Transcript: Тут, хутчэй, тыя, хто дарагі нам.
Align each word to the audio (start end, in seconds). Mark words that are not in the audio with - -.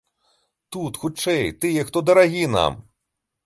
Тут, 0.75 0.97
хутчэй, 1.03 1.45
тыя, 1.65 1.87
хто 1.91 2.05
дарагі 2.11 2.45
нам. 2.59 2.85